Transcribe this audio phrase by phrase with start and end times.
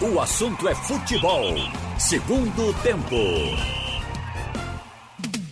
[0.00, 1.56] O assunto é futebol.
[1.98, 3.16] Segundo tempo.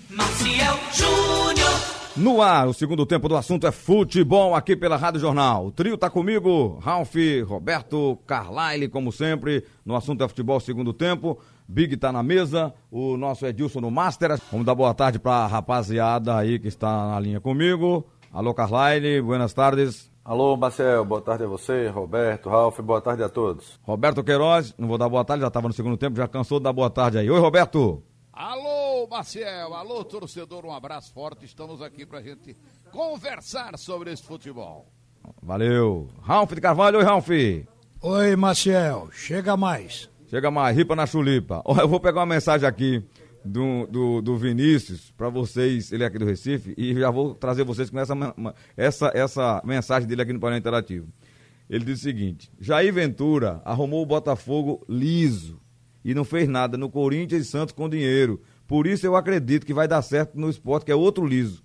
[0.09, 1.71] Maciel Júnior.
[2.17, 5.67] No ar, o segundo tempo do assunto é futebol aqui pela Rádio Jornal.
[5.67, 7.13] O trio tá comigo, Ralf,
[7.45, 11.41] Roberto, Carlyle, como sempre, no assunto é futebol segundo tempo.
[11.67, 14.39] Big tá na mesa, o nosso Edilson no Master.
[14.53, 18.07] Vamos dar boa tarde pra rapaziada aí que está na linha comigo.
[18.33, 20.09] Alô, Carlyle, buenas tardes.
[20.27, 23.79] Alô, Marcel, boa tarde a você, Roberto, Ralf, boa tarde a todos.
[23.85, 26.65] Roberto Queiroz, não vou dar boa tarde, já estava no segundo tempo, já cansou de
[26.65, 27.31] dar boa tarde aí.
[27.31, 28.03] Oi, Roberto.
[28.33, 31.45] Alô, Marcel, alô, torcedor, um abraço forte.
[31.45, 32.57] Estamos aqui pra gente
[32.91, 34.87] conversar sobre esse futebol.
[35.41, 36.09] Valeu.
[36.23, 37.29] Ralf de Carvalho, oi, Ralf.
[38.03, 40.11] Oi, Maciel, chega mais.
[40.27, 41.63] Chega mais, ripa na chulipa.
[41.65, 43.01] Ó, Eu vou pegar uma mensagem aqui
[43.47, 47.65] do, do, do Vinícius para vocês, ele é aqui do Recife, e já vou trazer
[47.65, 48.15] vocês com essa,
[48.77, 51.09] essa, essa mensagem dele aqui no painel interativo.
[51.69, 55.61] Ele diz o seguinte: Jair Ventura arrumou o Botafogo liso
[56.05, 58.41] e não fez nada no Corinthians e Santos com dinheiro.
[58.67, 61.65] Por isso eu acredito que vai dar certo no esporte, que é outro liso.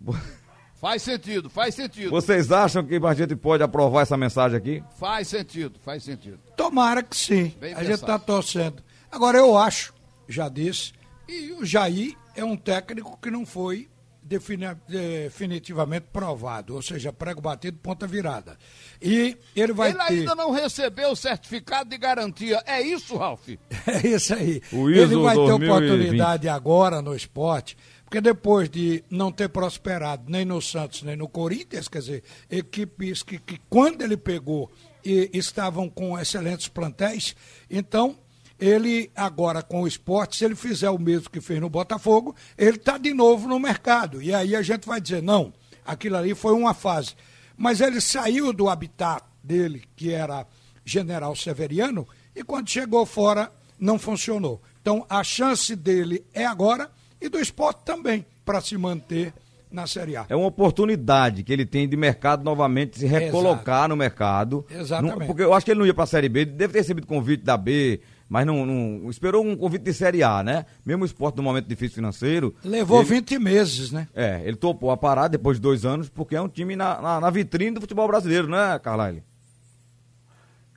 [0.78, 2.10] Faz sentido, faz sentido.
[2.10, 4.84] Vocês acham que a gente pode aprovar essa mensagem aqui?
[4.98, 6.38] Faz sentido, faz sentido.
[6.54, 7.52] Tomara que sim.
[7.58, 8.12] Bem a gente pensado.
[8.12, 8.82] está torcendo.
[9.10, 9.94] Agora, eu acho,
[10.28, 10.92] já disse,
[11.28, 13.88] e o Jair é um técnico que não foi
[14.22, 18.56] defini- definitivamente provado, ou seja, prego batido, ponta virada.
[19.00, 20.04] E ele vai Ele ter.
[20.12, 22.62] ainda não recebeu o certificado de garantia.
[22.66, 23.48] É isso, Ralf?
[23.86, 24.60] É isso aí.
[24.72, 25.64] Ele vai ter 2020.
[25.70, 31.28] oportunidade agora no esporte, porque depois de não ter prosperado nem no Santos nem no
[31.28, 34.70] Corinthians, quer dizer, equipes que, que quando ele pegou
[35.04, 37.34] e estavam com excelentes plantéis,
[37.70, 38.18] então
[38.58, 42.76] ele agora com o esporte, se ele fizer o mesmo que fez no Botafogo, ele
[42.76, 44.22] está de novo no mercado.
[44.22, 45.52] E aí a gente vai dizer, não,
[45.84, 47.14] aquilo ali foi uma fase.
[47.56, 50.46] Mas ele saiu do habitat dele, que era
[50.84, 54.60] General Severiano, e quando chegou fora, não funcionou.
[54.80, 59.32] Então, a chance dele é agora e do esporte também, para se manter
[59.70, 60.26] na Série A.
[60.28, 64.64] É uma oportunidade que ele tem de mercado novamente se recolocar no mercado.
[64.70, 65.18] Exatamente.
[65.18, 66.78] Não- porque eu acho que ele não ia para a Série B, ele deve ter
[66.80, 70.66] recebido convite da B, mas não, não- esperou um convite de Série A, né?
[70.84, 72.54] Mesmo o esporte num momento difícil financeiro.
[72.64, 74.08] Levou ele, 20 meses, né?
[74.14, 77.20] É, ele topou a parar depois de dois anos, porque é um time na, na,
[77.20, 79.22] na vitrine do futebol brasileiro, né, Carlyle?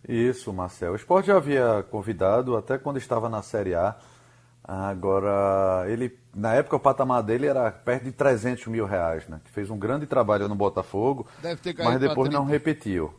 [0.07, 0.93] Isso, Marcel.
[0.93, 3.95] O Sport já havia convidado, até quando estava na Série A.
[4.63, 9.39] Agora, ele, na época, o patamar dele era perto de 300 mil reais, né?
[9.43, 12.51] Que fez um grande trabalho no Botafogo, Deve ter caído mas depois não 30.
[12.51, 13.13] repetiu.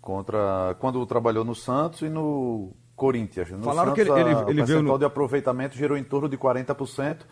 [0.00, 3.50] Contra, quando trabalhou no Santos e no Corinthians.
[3.50, 6.28] No Falaram Santos, que ele- ele- ele o percentual no- de aproveitamento gerou em torno
[6.28, 7.26] de 40%,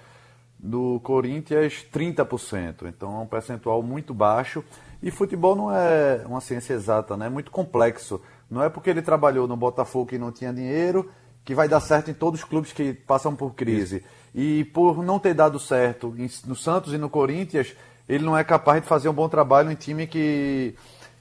[0.59, 2.87] do Corinthians 30%.
[2.89, 4.65] Então é um percentual muito baixo.
[5.01, 7.27] E futebol não é uma ciência exata, né?
[7.27, 8.21] é muito complexo.
[8.51, 11.09] Não é porque ele trabalhou no Botafogo e não tinha dinheiro
[11.45, 14.03] que vai dar certo em todos os clubes que passam por crise.
[14.35, 16.15] E por não ter dado certo
[16.47, 17.75] no Santos e no Corinthians,
[18.09, 20.75] ele não é capaz de fazer um bom trabalho em time que,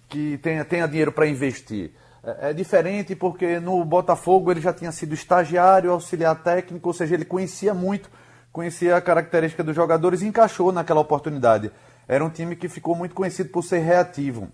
[0.10, 1.92] que tenha, tenha dinheiro para investir.
[2.24, 7.16] É, é diferente porque no Botafogo ele já tinha sido estagiário, auxiliar técnico, ou seja,
[7.16, 8.10] ele conhecia muito,
[8.52, 11.72] conhecia a característica dos jogadores e encaixou naquela oportunidade.
[12.08, 14.50] Era um time que ficou muito conhecido por ser reativo.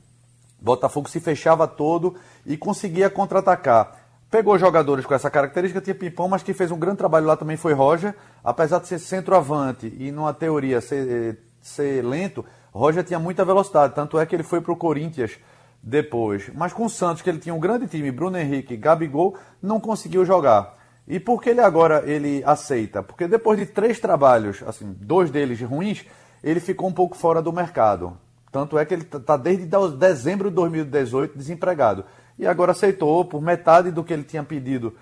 [0.60, 2.16] Botafogo se fechava todo
[2.46, 4.06] e conseguia contra-atacar.
[4.30, 7.56] Pegou jogadores com essa característica, tinha Pimpão, mas quem fez um grande trabalho lá também
[7.56, 8.16] foi Roger.
[8.44, 12.44] Apesar de ser centroavante e, numa teoria, ser, eh, ser lento,
[12.74, 13.94] Roger tinha muita velocidade.
[13.94, 15.38] Tanto é que ele foi para o Corinthians
[15.86, 16.50] depois.
[16.56, 20.26] Mas com o Santos, que ele tinha um grande time, Bruno Henrique, Gabigol, não conseguiu
[20.26, 20.74] jogar.
[21.08, 23.04] E por que ele agora ele aceita?
[23.04, 26.04] Porque depois de três trabalhos, assim, dois deles ruins,
[26.44, 28.18] ele ficou um pouco fora do mercado.
[28.52, 32.04] Tanto é que ele está desde de- dezembro de 2018 desempregado.
[32.40, 34.96] E agora aceitou por metade do que ele tinha pedido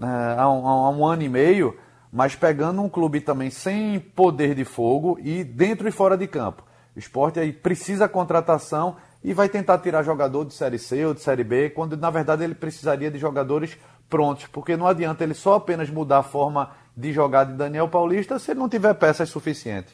[0.00, 1.76] eh, há, um, há um ano e meio,
[2.12, 6.62] mas pegando um clube também sem poder de fogo e dentro e fora de campo.
[6.94, 11.20] O esporte aí precisa contratação e vai tentar tirar jogador de Série C ou de
[11.20, 13.76] Série B, quando na verdade ele precisaria de jogadores
[14.08, 18.38] prontos, porque não adianta ele só apenas mudar a forma de jogar de Daniel Paulista
[18.38, 19.92] se ele não tiver peças suficientes.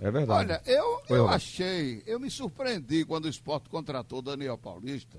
[0.00, 0.52] É verdade.
[0.52, 5.18] Olha, eu, eu achei, eu me surpreendi quando o esporte contratou o Daniel Paulista,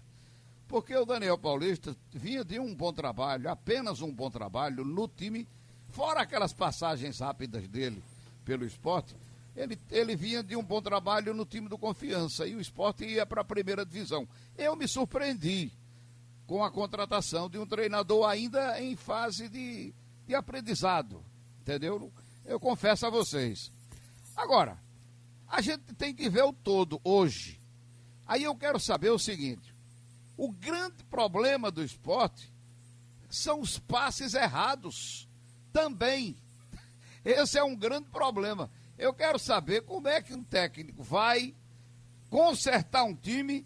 [0.68, 5.46] porque o Daniel Paulista vinha de um bom trabalho, apenas um bom trabalho no time,
[5.90, 8.02] fora aquelas passagens rápidas dele
[8.46, 9.16] pelo esporte,
[9.60, 13.26] ele, ele vinha de um bom trabalho no time do Confiança e o esporte ia
[13.26, 14.26] para a primeira divisão.
[14.58, 15.74] Eu me surpreendi
[16.48, 19.94] com a contratação de um treinador ainda em fase de,
[20.26, 21.22] de aprendizado,
[21.60, 22.10] entendeu?
[22.46, 23.70] Eu confesso a vocês.
[24.34, 24.80] Agora,
[25.46, 27.60] a gente tem que ver o todo hoje.
[28.26, 29.76] Aí eu quero saber o seguinte:
[30.38, 32.50] O grande problema do esporte
[33.30, 35.28] são os passes errados
[35.74, 36.38] também.
[37.26, 38.72] Esse é um grande problema.
[39.00, 41.56] Eu quero saber como é que um técnico vai
[42.30, 43.66] consertar um time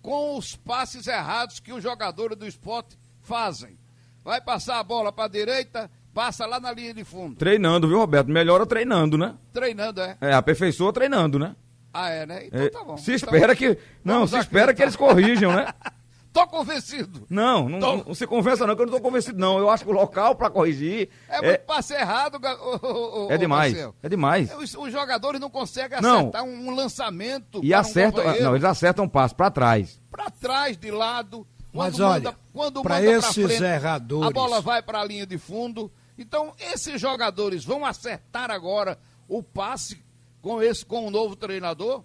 [0.00, 3.78] com os passes errados que os jogadores do esporte fazem.
[4.24, 7.36] Vai passar a bola para a direita, passa lá na linha de fundo.
[7.36, 8.28] Treinando, viu, Roberto?
[8.28, 9.36] Melhora treinando, né?
[9.52, 10.16] Treinando, é.
[10.22, 11.54] É, aperfeiçoa treinando, né?
[11.92, 12.46] Ah, é, né?
[12.46, 12.96] Então É, tá bom.
[12.96, 13.78] se Então, espera que.
[14.02, 15.66] Não, se espera que eles corrijam, né?
[16.36, 17.26] Tô convencido.
[17.30, 19.58] Não, não, Tô- não se convença não, que eu não estou convencido, não.
[19.58, 22.38] Eu acho que o local para corrigir É, é, muito passe errado,
[22.82, 23.72] ô, ô, é demais.
[23.72, 23.94] Marcelo.
[24.02, 24.54] É demais.
[24.54, 26.18] Os, os jogadores não conseguem Não.
[26.18, 28.22] acertar um, um lançamento E para um acertam.
[28.22, 28.44] companheiro.
[28.44, 30.00] não, eles acertam o passo para trás.
[30.10, 31.46] Pra trás, de lado.
[31.72, 35.04] Mas Quando olha, manda- quando pra manda esses frente, erradores- A bola vai para a
[35.04, 35.90] linha de fundo.
[36.18, 38.98] Então, esses jogadores vão acertar agora
[39.28, 40.02] o passe
[40.42, 42.02] com esse com o novo treinador?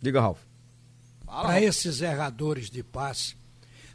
[0.00, 0.38] Diga, Ralf.
[1.42, 3.36] Para esses erradores de passe,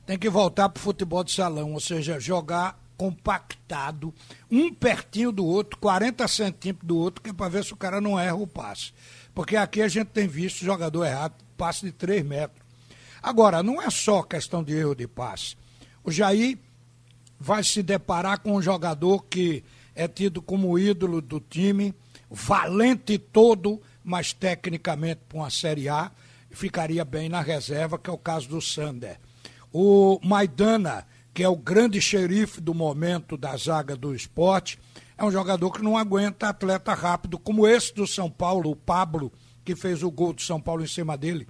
[0.06, 4.14] tem que voltar para o futebol de salão, ou seja, jogar compactado,
[4.52, 8.02] um pertinho do outro, 40 centímetros do outro, que é para ver se o cara
[8.02, 8.92] não erra o passe.
[9.34, 12.62] Porque aqui a gente tem visto jogador errado, passe de 3 metros.
[13.22, 15.56] Agora, não é só questão de erro de passe.
[16.04, 16.58] O Jair
[17.40, 19.64] vai se deparar com um jogador que
[19.96, 21.94] é tido como ídolo do time,
[22.30, 26.12] valente todo, mas tecnicamente para uma Série A,
[26.52, 29.20] ficaria bem na reserva, que é o caso do Sander.
[29.72, 34.80] O Maidana, que é o grande xerife do momento da zaga do esporte,
[35.18, 39.32] é um jogador que não aguenta atleta rápido, como esse do São Paulo, o Pablo,
[39.64, 41.48] que fez o gol do São Paulo em cima dele.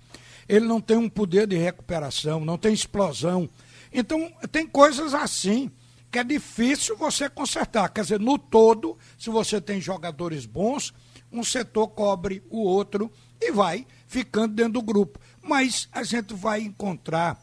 [0.47, 3.47] Ele não tem um poder de recuperação, não tem explosão.
[3.93, 5.71] Então, tem coisas assim
[6.11, 7.89] que é difícil você consertar.
[7.89, 10.91] Quer dizer, no todo, se você tem jogadores bons,
[11.31, 15.19] um setor cobre o outro e vai ficando dentro do grupo.
[15.41, 17.39] Mas a gente vai encontrar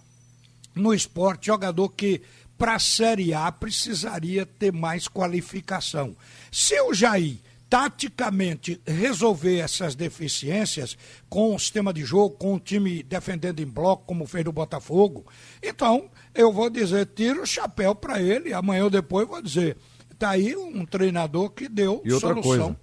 [0.74, 2.20] no esporte jogador que
[2.58, 6.14] para a Série A precisaria ter mais qualificação.
[6.50, 10.96] Se o Jair taticamente resolver essas deficiências
[11.28, 15.26] com o sistema de jogo, com o time defendendo em bloco, como fez no Botafogo,
[15.62, 19.76] então eu vou dizer, tira o chapéu para ele, amanhã ou depois vou dizer,
[20.18, 22.42] tá aí um treinador que deu E outra solução.
[22.42, 22.80] coisa,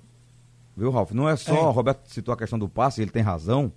[0.76, 1.12] viu, Ralf?
[1.12, 1.60] Não é só, É.
[1.62, 3.72] o Roberto citou a questão do passe, ele tem razão,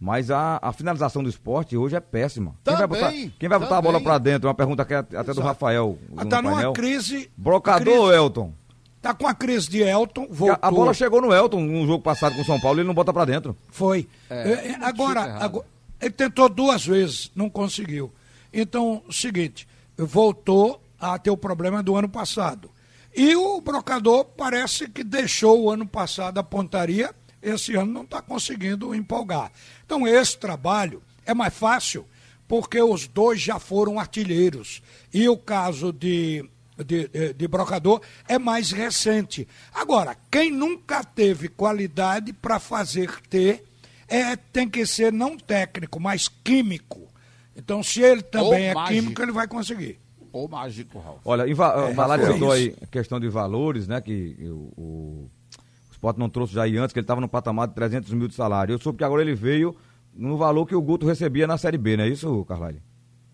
[0.00, 2.54] mas a, a finalização do esporte hoje é péssima.
[2.64, 4.48] quem vai botar, quem vai botar a bola para dentro?
[4.48, 5.40] Uma pergunta que é até do Exato.
[5.40, 5.98] Rafael.
[6.16, 6.72] Ah, no tá numa painel.
[6.72, 7.30] crise.
[7.36, 8.52] Brocador, crise- Elton.
[9.00, 10.58] Tá com a crise de Elton, A- voltou.
[10.62, 12.94] A bola chegou no Elton no jogo passado com o São Paulo e ele não
[12.94, 13.54] bota para dentro.
[13.68, 14.08] Foi.
[14.30, 15.66] É, É, é, agora, agora,
[16.00, 18.10] ele tentou duas vezes, não conseguiu.
[18.52, 22.70] Então, o seguinte, voltou a ter o problema do ano passado.
[23.14, 28.20] E o brocador parece que deixou o ano passado a pontaria, esse ano não está
[28.20, 29.52] conseguindo empolgar.
[29.84, 32.06] Então, esse trabalho é mais fácil,
[32.48, 34.82] porque os dois já foram artilheiros.
[35.12, 36.44] E o caso de,
[36.84, 39.46] de, de- de brocador é mais recente.
[39.72, 43.64] Agora, quem nunca teve qualidade para fazer ter,
[44.08, 47.08] é, tem que ser não técnico, mas químico.
[47.56, 49.00] Então, se ele também é mágico.
[49.02, 50.00] químico, ele vai conseguir.
[50.34, 51.20] Ô mágico, Ralf.
[51.24, 54.00] Olha, em va É, é citou aí a questão de valores, né?
[54.00, 57.68] Que o, o, o Sport não trouxe já aí antes, que ele estava no patamar
[57.68, 58.72] de 300 mil de salário.
[58.74, 59.76] Eu soube que agora ele veio
[60.12, 62.82] no valor que o Guto recebia na Série B, não é isso, Carlyle?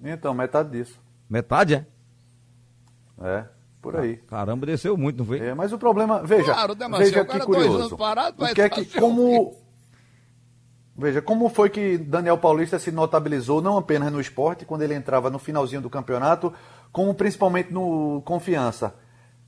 [0.03, 1.01] Então, metade disso.
[1.29, 1.87] Metade, é?
[3.23, 3.45] É,
[3.81, 4.17] por aí.
[4.17, 5.39] Caramba, desceu muito, não foi?
[5.39, 7.79] É, mas o problema, veja, Claro, né, veja que curioso.
[7.79, 9.57] anos parado, o que é que, como,
[10.97, 15.31] veja, como foi que Daniel Paulista se notabilizou não apenas no esporte, quando ele entrava
[15.31, 16.53] no finalzinho do campeonato,
[16.93, 18.95] como principalmente no Confiança.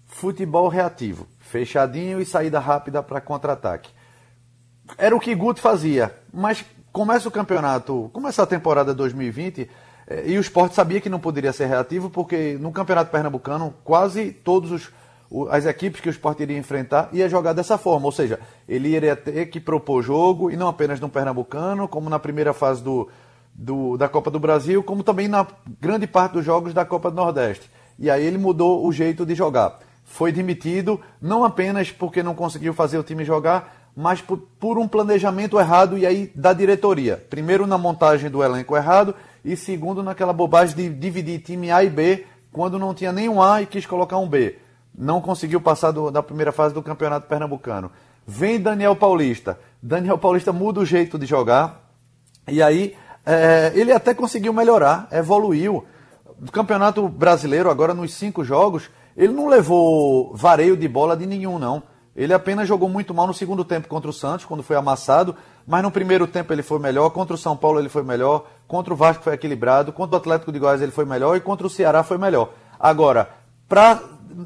[0.07, 3.91] Futebol reativo, fechadinho e saída rápida para contra-ataque.
[4.99, 9.71] Era o que Guto fazia, mas começa o campeonato, começa a temporada 2020
[10.07, 14.31] eh, e o esporte sabia que não poderia ser reativo porque no campeonato pernambucano quase
[14.33, 14.91] todos os
[15.51, 19.17] as equipes que o esporte iria enfrentar ia jogar dessa forma, ou seja, ele iria
[19.17, 23.09] ter que propor jogo e não apenas no pernambucano, como na primeira fase do,
[23.55, 25.47] do- da Copa do Brasil, como também na
[25.81, 27.71] grande parte dos jogos da Copa do Nordeste.
[27.99, 29.79] E aí ele mudou o jeito de jogar.
[30.05, 34.89] Foi demitido não apenas porque não conseguiu fazer o time jogar, mas por, por um
[34.89, 37.25] planejamento errado e aí da diretoria.
[37.29, 41.91] Primeiro na montagem do elenco errado e segundo naquela bobagem de dividir time A e
[41.91, 44.57] B quando não tinha nenhum A e quis colocar um B.
[44.97, 47.91] Não conseguiu passar do- da primeira fase do Campeonato Pernambucano.
[48.27, 49.59] Vem Daniel Paulista.
[49.83, 51.81] Daniel Paulista muda o jeito de jogar.
[52.49, 52.95] E aí
[53.25, 55.85] é, ele até conseguiu melhorar, evoluiu.
[56.41, 61.59] No Campeonato Brasileiro, agora nos cinco jogos, ele não levou vareio de bola de nenhum,
[61.59, 61.83] não.
[62.15, 65.35] Ele apenas jogou muito mal no segundo tempo contra o Santos, quando foi amassado,
[65.67, 68.95] mas no primeiro tempo ele foi melhor, contra o São Paulo ele foi melhor, Contra
[68.95, 71.69] o Vasco foi equilibrado, contra o Atlético de Goiás ele foi melhor e contra o
[71.69, 72.55] Ceará foi melhor.
[72.81, 73.29] Agora,
[73.69, 74.01] para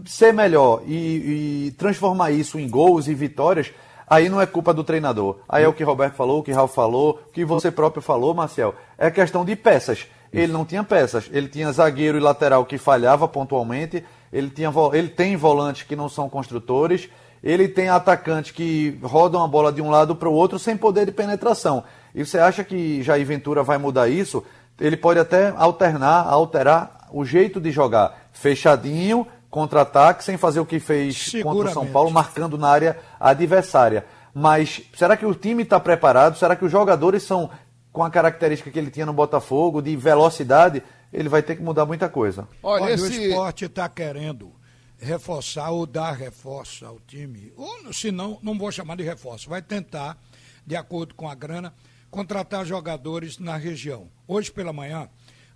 [0.04, 3.70] ser melhor e, e, transformar isso em gols e vitórias,
[4.08, 5.38] aí não é culpa do treinador.
[5.48, 8.34] Aí é o que Roberto falou, o que Ralf falou, o que você próprio falou,
[8.34, 8.74] Marcel.
[8.96, 10.06] É questão de peças.
[10.32, 11.28] Ele não tinha peças.
[11.32, 14.04] Ele tinha zagueiro e lateral que falhava pontualmente.
[14.32, 17.08] Ele, tinha, ele tem volantes que não são construtores.
[17.42, 21.06] Ele tem atacantes que rodam a bola de um lado para o outro sem poder
[21.06, 21.84] de penetração.
[22.14, 24.44] E você acha que Jair Ventura vai mudar isso?
[24.80, 28.28] Ele pode até alternar, alterar o jeito de jogar.
[28.32, 34.04] Fechadinho, contra-ataque, sem fazer o que fez contra o São Paulo, marcando na área adversária.
[34.34, 36.36] Mas será que o time está preparado?
[36.36, 37.48] Será que os jogadores são
[37.90, 40.82] com a característica que ele tinha no Botafogo, de velocidade?
[41.10, 42.46] Ele vai ter que mudar muita coisa.
[42.62, 43.04] Olha, Olha esse...
[43.04, 44.52] o esporte está querendo
[44.98, 47.50] reforçar ou dar reforço ao time.
[47.56, 49.48] Ou, se não, não vou chamar de reforço.
[49.48, 50.18] Vai tentar,
[50.66, 51.72] de acordo com a grana,
[52.10, 54.10] contratar jogadores na região.
[54.28, 55.08] Hoje pela manhã,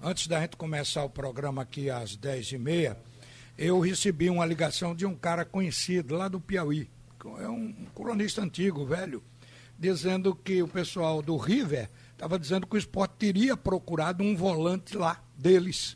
[0.02, 2.97] antes da gente começar o programa aqui às 10h30,
[3.61, 6.88] eu recebi uma ligação de um cara conhecido lá do Piauí,
[7.40, 9.23] é um cronista antigo, velho,
[9.79, 14.97] dizendo que o pessoal do River estava dizendo que o esporte teria procurado um volante
[14.97, 15.95] lá deles.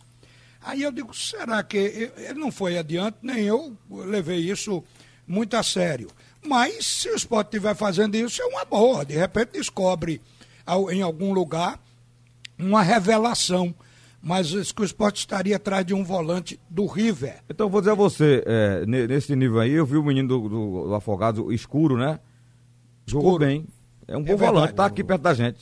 [0.60, 4.84] Aí eu digo, será que ele não foi adiante, nem eu levei isso
[5.26, 6.10] muito a sério.
[6.42, 9.06] Mas se o esporte estiver fazendo isso, é uma boa.
[9.06, 10.20] De repente descobre
[10.90, 11.82] em algum lugar
[12.58, 13.74] uma revelação
[14.24, 17.42] mas que o esporte estaria atrás de um volante do River.
[17.48, 20.88] Então, vou dizer a você, é, nesse nível aí, eu vi o menino do, do,
[20.88, 22.18] do Afogado escuro, né?
[23.04, 23.46] Jogou escuro.
[23.46, 23.66] bem.
[24.08, 25.58] É um bom é volante, tá aqui perto da gente.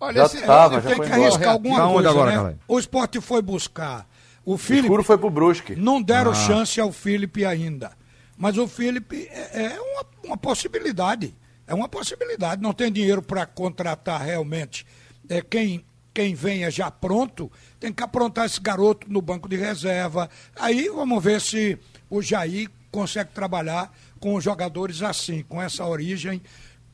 [0.00, 2.56] Olha, já esse, tava, já tem que arriscar alguma tá coisa, agora, né?
[2.66, 4.08] O esporte foi buscar.
[4.44, 4.86] O Felipe.
[4.86, 5.76] Escuro foi pro Brusque.
[5.76, 6.34] Não deram ah.
[6.34, 7.92] chance ao Felipe ainda.
[8.36, 11.36] Mas o Felipe é, é uma, uma possibilidade.
[11.68, 12.60] É uma possibilidade.
[12.60, 14.84] Não tem dinheiro para contratar realmente
[15.28, 20.28] é, quem quem venha já pronto, tem que aprontar esse garoto no banco de reserva.
[20.56, 21.78] Aí vamos ver se
[22.10, 26.42] o Jair consegue trabalhar com jogadores assim, com essa origem,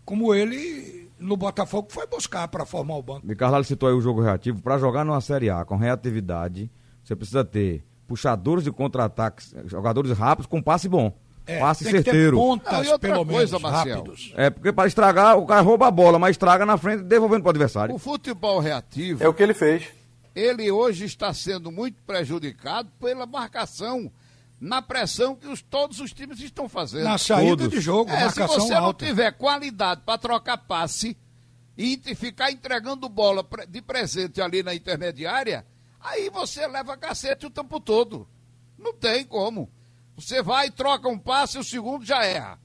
[0.05, 3.31] como ele no Botafogo foi buscar para formar o banco.
[3.31, 4.61] E Carvalho citou aí o jogo reativo.
[4.61, 6.71] Para jogar numa Série A com reatividade,
[7.03, 11.17] você precisa ter puxadores de contra-ataques, jogadores rápidos com passe bom.
[11.47, 12.37] É, passe certeiro.
[12.39, 14.33] pontas, Não, pelo coisa, menos, rápidos.
[14.35, 17.49] É, porque para estragar, o cara rouba a bola, mas estraga na frente, devolvendo para
[17.49, 17.95] o adversário.
[17.95, 19.23] O futebol reativo.
[19.23, 19.87] É o que ele fez.
[20.35, 24.11] Ele hoje está sendo muito prejudicado pela marcação,
[24.59, 27.05] na pressão que os, todos os times estão fazendo.
[27.05, 27.71] Na saída todos.
[27.71, 28.87] de jogo, é, marcação Se você alta.
[28.87, 31.17] não tiver qualidade para trocar passe
[31.77, 35.67] e ficar entregando bola de presente ali na intermediária,
[36.01, 38.27] aí você leva cacete o tempo todo.
[38.79, 39.69] Não tem como.
[40.17, 42.59] Você vai e troca um passe, o segundo já erra.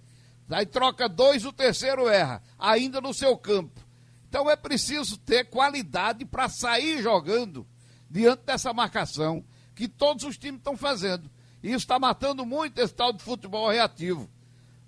[0.49, 3.79] Aí troca dois, o terceiro erra, ainda no seu campo.
[4.27, 7.67] Então é preciso ter qualidade para sair jogando
[8.09, 9.43] diante dessa marcação
[9.75, 11.29] que todos os times estão fazendo.
[11.63, 14.29] E isso está matando muito esse tal de futebol reativo.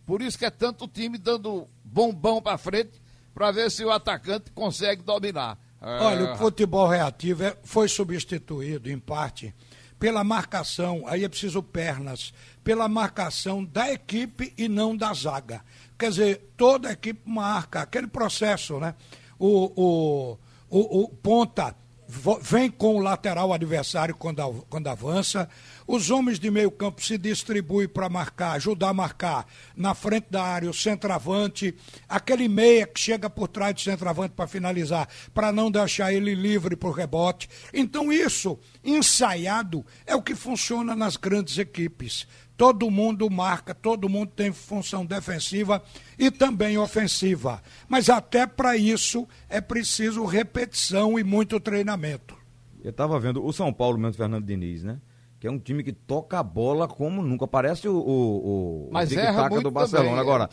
[0.06, 3.02] Por isso que é tanto time dando bombão para frente
[3.34, 5.58] para ver se o atacante consegue dominar.
[5.82, 9.54] Olha, o futebol reativo é, foi substituído, em parte,
[9.98, 15.62] pela marcação, aí é preciso pernas, pela marcação da equipe e não da zaga.
[15.98, 18.96] Quer dizer, toda a equipe marca, aquele processo, né?
[19.38, 20.38] O, o,
[20.70, 21.76] o, o ponta
[22.42, 25.48] vem com o lateral adversário quando, quando avança.
[25.94, 29.46] Os homens de meio campo se distribuem para marcar, ajudar a marcar
[29.76, 31.76] na frente da área o centroavante,
[32.08, 36.78] aquele meia que chega por trás do centroavante para finalizar, para não deixar ele livre
[36.78, 37.50] para o rebote.
[37.74, 42.26] Então isso, ensaiado, é o que funciona nas grandes equipes.
[42.56, 45.84] Todo mundo marca, todo mundo tem função defensiva
[46.18, 47.62] e também ofensiva.
[47.90, 52.38] Mas até para isso é preciso repetição e muito treinamento.
[52.82, 54.98] Eu estava vendo o São Paulo, mesmo Fernando Diniz, né?
[55.42, 57.48] Que é um time que toca a bola como nunca.
[57.48, 60.10] Parece o, o, o Mas erra muito do Barcelona.
[60.10, 60.22] Também.
[60.22, 60.50] Agora,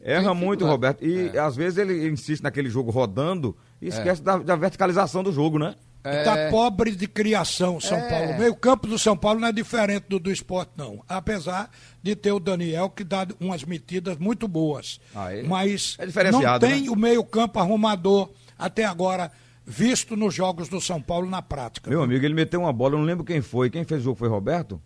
[0.00, 1.04] é erra muito, Roberto.
[1.04, 1.38] E é.
[1.38, 4.24] às vezes ele insiste naquele jogo rodando e esquece é.
[4.24, 5.74] da, da verticalização do jogo, né?
[6.02, 6.50] Está é...
[6.50, 8.08] pobre de criação, São é...
[8.08, 8.32] Paulo.
[8.32, 11.04] O meio campo do São Paulo não é diferente do do esporte, não.
[11.06, 11.70] Apesar
[12.02, 14.98] de ter o Daniel, que dá umas metidas muito boas.
[15.14, 15.42] Ah, é?
[15.42, 16.90] Mas é não tem né?
[16.90, 19.30] o meio campo arrumador até agora
[19.64, 21.90] visto nos jogos do São Paulo na prática.
[21.90, 23.70] Meu amigo, ele meteu uma bola, eu não lembro quem foi.
[23.70, 24.80] Quem fez o jogo foi Roberto?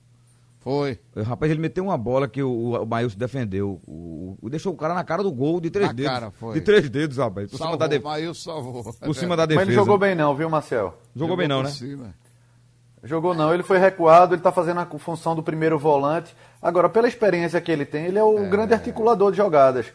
[0.61, 0.99] Foi.
[1.25, 3.81] Rapaz, ele meteu uma bola que o, o Maílson defendeu.
[3.87, 6.13] O, o, deixou o cara na cara do gol de três na dedos.
[6.13, 6.55] Cara, foi.
[6.55, 7.51] De três dedos, rapaz.
[7.51, 8.09] Por salvou, cima da defesa.
[8.09, 8.83] Maílson salvou.
[8.83, 9.65] Por cima da defesa.
[9.65, 10.99] Mas ele jogou bem não, viu, Marcel?
[11.15, 11.69] Jogou, jogou bem não, né?
[11.69, 12.15] Cima.
[13.05, 16.35] Jogou não, ele foi recuado, ele está fazendo a função do primeiro volante.
[16.61, 18.49] Agora, pela experiência que ele tem, ele é o é...
[18.49, 19.87] grande articulador de jogadas.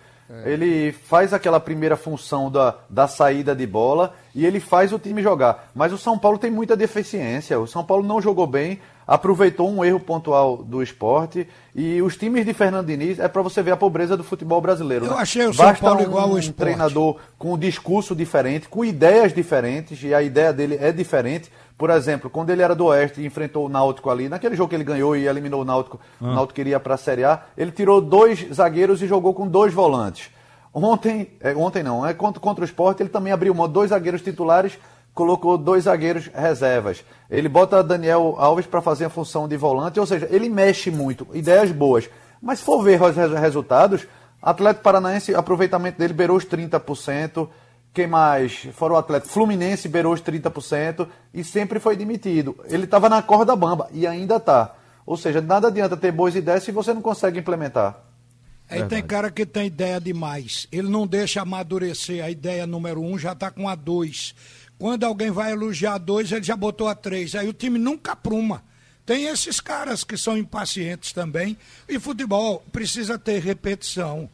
[0.45, 5.21] Ele faz aquela primeira função da, da saída de bola e ele faz o time
[5.21, 5.69] jogar.
[5.75, 7.59] Mas o São Paulo tem muita deficiência.
[7.59, 11.47] O São Paulo não jogou bem, aproveitou um erro pontual do esporte.
[11.75, 15.05] E os times de Fernando Diniz é para você ver a pobreza do futebol brasileiro.
[15.05, 15.21] Eu né?
[15.21, 16.57] achei o São Basta Paulo um, igual ao um Sport.
[16.57, 21.51] treinador com um discurso diferente, com ideias diferentes, e a ideia dele é diferente.
[21.81, 24.75] Por exemplo, quando ele era do Oeste e enfrentou o Náutico ali, naquele jogo que
[24.75, 27.99] ele ganhou e eliminou o Náutico, o Náutico queria para a Série A, ele tirou
[27.99, 30.29] dois zagueiros e jogou com dois volantes.
[30.71, 34.21] Ontem, é, ontem não, é contra, contra o Sport, ele também abriu mão dois zagueiros
[34.21, 34.77] titulares,
[35.11, 37.03] colocou dois zagueiros reservas.
[37.31, 41.25] Ele bota Daniel Alves para fazer a função de volante, ou seja, ele mexe muito,
[41.33, 42.07] ideias boas.
[42.39, 44.07] Mas se for ver os res- resultados,
[44.39, 47.47] Atlético Paranaense, aproveitamento dele beirou os 30%.
[47.93, 48.67] Quem mais?
[48.73, 52.55] Fora o Atlético Fluminense, beirou os 30% e sempre foi demitido.
[52.65, 54.75] Ele estava na corda bamba e ainda está.
[55.05, 57.99] Ou seja, nada adianta ter boas ideias se você não consegue implementar.
[58.69, 60.65] Aí tem cara que tem ideia demais.
[60.71, 64.33] Ele não deixa amadurecer a ideia número um, já está com a dois.
[64.79, 67.35] Quando alguém vai elogiar a dois, ele já botou a três.
[67.35, 68.63] Aí o time nunca apruma.
[69.05, 71.57] Tem esses caras que são impacientes também.
[71.89, 74.29] E futebol precisa ter repetição.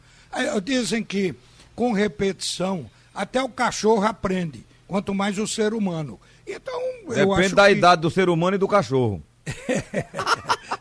[0.64, 1.34] Dizem que
[1.76, 2.88] com repetição
[3.18, 6.20] até o cachorro aprende, quanto mais o ser humano.
[6.46, 7.72] Então, eu Depende acho da que...
[7.72, 9.24] idade do ser humano e do cachorro.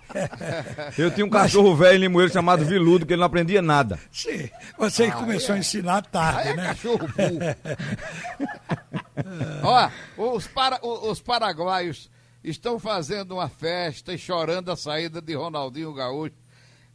[0.97, 4.01] Eu tinha um cachorro velho em Limoeiro chamado Viludo, que ele não aprendia nada.
[4.11, 6.67] Sim, você começou a ensinar tarde, Aí é né?
[6.69, 7.39] cachorro burro.
[10.17, 12.11] Ó, os, para, os paraguaios
[12.43, 16.35] estão fazendo uma festa e chorando a saída de Ronaldinho Gaúcho.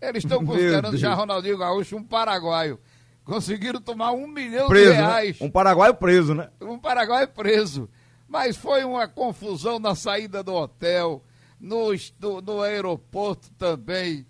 [0.01, 2.79] Eles estão considerando já Ronaldinho Gaúcho um paraguaio.
[3.23, 5.05] Conseguiram tomar um milhão Preso, de né?
[5.05, 5.41] reais.
[5.41, 6.49] Um paraguaio preso, né?
[6.59, 7.89] Um paraguaio preso.
[8.27, 11.23] Mas foi uma confusão na saída do hotel,
[11.59, 14.25] no, no, no aeroporto também,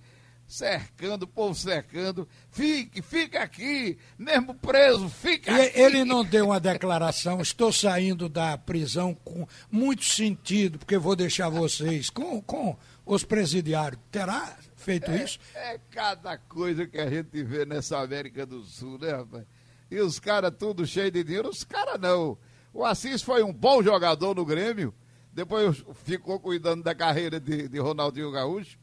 [0.46, 2.28] cercando, o povo cercando.
[2.54, 5.80] Fique, fica aqui, mesmo preso, fica E aqui.
[5.80, 11.48] ele não deu uma declaração, estou saindo da prisão com muito sentido, porque vou deixar
[11.48, 14.02] vocês com, com os presidiários.
[14.12, 15.40] Terá feito isso?
[15.56, 19.46] É cada coisa que a gente vê nessa América do Sul, né, rapaz?
[19.90, 21.48] E os caras tudo cheio de dinheiro.
[21.50, 22.38] Os caras não.
[22.74, 24.94] O Assis foi um bom jogador no Grêmio,
[25.34, 28.78] depois ficou cuidando da carreira de, de Ronaldinho Gaúcho.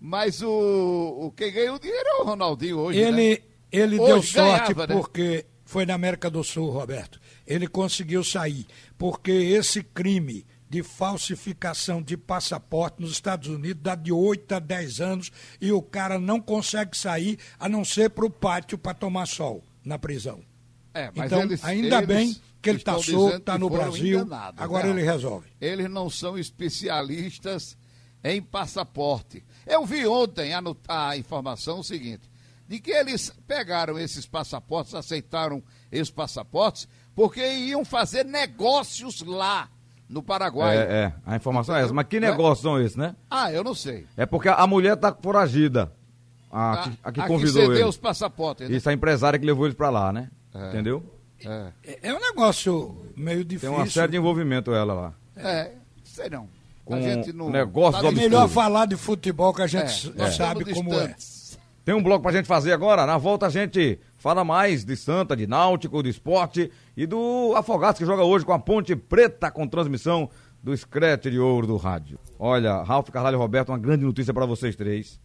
[0.00, 0.48] Mas o,
[1.26, 2.98] o quem ganha o dinheiro é o Ronaldinho hoje.
[3.00, 3.08] né?
[3.08, 4.94] Ele, ele Hoje deu sorte ganhava, né?
[4.94, 7.20] porque foi na América do Sul, Roberto.
[7.46, 14.12] Ele conseguiu sair, porque esse crime de falsificação de passaporte nos Estados Unidos dá de
[14.12, 18.30] 8 a 10 anos e o cara não consegue sair a não ser para o
[18.30, 20.40] pátio para tomar sol na prisão.
[20.94, 23.68] É, mas então, eles- ainda eles bem que ele está estão solto, está que no
[23.70, 24.90] Brasil, agora né?
[24.90, 25.48] ele resolve.
[25.60, 27.76] Eles não são especialistas
[28.24, 29.42] em passaporte.
[29.66, 32.28] Eu vi ontem a, a informação seguinte,
[32.68, 39.68] de que eles pegaram esses passaportes, aceitaram esses passaportes, porque iam fazer negócios lá,
[40.08, 40.76] no Paraguai.
[40.76, 41.92] É, é, a informação é essa.
[41.92, 42.30] Mas que Né?
[42.30, 43.14] negócios são esses, né?
[43.30, 44.06] Ah, eu não sei.
[44.16, 45.92] É porque a mulher tá foragida.
[46.50, 47.84] A, que, a que a convidou cedeu ele.
[47.84, 48.68] os passaportes.
[48.68, 48.76] né?
[48.76, 50.28] Isso, a empresária que levou eles pra lá, né?
[50.52, 51.04] Entendeu?
[51.44, 53.72] É, É- É um negócio meio Tem difícil.
[53.72, 55.14] uma série de envolvimento ela lá.
[55.36, 55.70] é,
[56.02, 56.48] sei não.
[56.84, 57.50] Com a gente não...
[57.50, 58.30] negócios tá É obscuros.
[58.30, 61.14] melhor falar de futebol que a É, gente nós sabe estamos como é.
[61.84, 63.06] Tem um bloco pra gente fazer agora.
[63.06, 67.98] Na volta a gente fala mais de Santa, de Náutico, de esporte e do Afogados
[67.98, 70.28] que joga hoje com a Ponte Preta com transmissão
[70.62, 72.18] do Scratch de Ouro do rádio.
[72.38, 75.18] Olha, Ralf Carvalho e Roberto, uma grande notícia pra vocês três.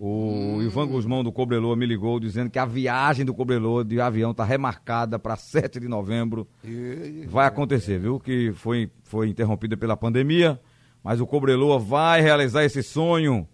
[0.00, 4.32] O Ivan Guzmão do Cobreloa me ligou dizendo que a viagem do Cobreloa de avião
[4.32, 6.46] tá remarcada para 7 de novembro.
[6.64, 8.20] E- Vai acontecer, viu?
[8.20, 10.60] Que foi, foi interrompida pela pandemia,
[11.08, 13.48] mas o Cobreloa vai realizar esse sonho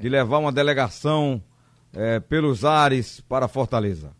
[0.00, 1.42] de levar uma delegação
[1.92, 4.12] eh, pelos ares para Fortaleza.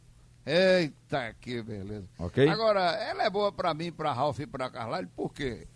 [0.44, 2.08] Eita, que beleza.
[2.18, 2.48] Ok.
[2.48, 5.68] Agora, ela é boa pra mim, pra Ralf e pra Carlalho, por quê?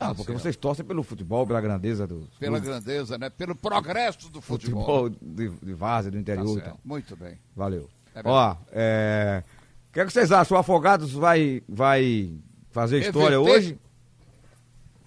[0.00, 3.28] Ah, porque vocês torcem pelo futebol, pela grandeza do, Pela do grandeza, né?
[3.28, 4.86] Pelo progresso do futebol.
[4.86, 6.64] futebol de, de Várzea, do Tá interior e certo.
[6.64, 6.80] tal.
[6.82, 7.38] Muito bem.
[7.54, 7.90] Valeu.
[8.14, 9.44] É Ó, é,
[9.90, 10.56] o que, é que vocês acham?
[10.56, 12.34] O Afogados vai, vai
[12.70, 13.78] fazer história hoje?